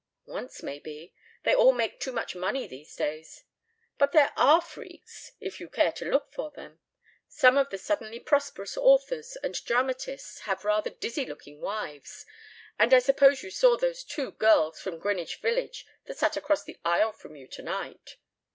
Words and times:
"Once, 0.25 0.63
maybe. 0.63 1.13
They 1.43 1.53
all 1.53 1.73
make 1.73 1.99
too 1.99 2.11
much 2.11 2.33
money 2.35 2.65
these 2.65 2.95
days. 2.95 3.43
But 3.99 4.13
there 4.13 4.33
are 4.35 4.59
freaks, 4.59 5.33
if 5.39 5.59
you 5.59 5.69
care 5.69 5.91
to 5.91 6.09
look 6.09 6.31
for 6.31 6.49
them. 6.49 6.79
Some 7.27 7.55
of 7.55 7.69
the 7.69 7.77
suddenly 7.77 8.19
prosperous 8.19 8.75
authors 8.75 9.35
and 9.43 9.53
dramatists 9.63 10.39
have 10.39 10.65
rather 10.65 10.89
dizzy 10.89 11.27
looking 11.27 11.61
wives; 11.61 12.25
and 12.79 12.95
I 12.95 12.97
suppose 12.97 13.43
you 13.43 13.51
saw 13.51 13.77
those 13.77 14.03
two 14.03 14.31
girls 14.31 14.81
from 14.81 14.97
Greenwich 14.97 15.35
Village 15.37 15.85
that 16.05 16.17
sat 16.17 16.35
across 16.35 16.63
the 16.63 16.77
aisle 16.83 17.11
from 17.11 17.35
you 17.35 17.45
tonight?" 17.47 18.15